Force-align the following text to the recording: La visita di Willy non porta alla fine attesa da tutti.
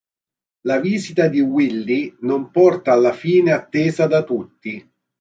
La 0.63 0.77
visita 0.79 1.27
di 1.27 1.41
Willy 1.41 2.11
non 2.21 2.49
porta 2.49 2.91
alla 2.91 3.13
fine 3.13 3.51
attesa 3.51 4.07
da 4.07 4.23
tutti. 4.23 4.83